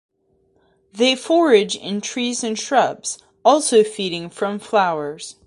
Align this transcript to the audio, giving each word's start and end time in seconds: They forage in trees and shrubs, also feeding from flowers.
They 0.93 1.15
forage 1.15 1.75
in 1.75 2.01
trees 2.01 2.43
and 2.43 2.57
shrubs, 2.57 3.19
also 3.45 3.83
feeding 3.83 4.31
from 4.31 4.57
flowers. 4.57 5.35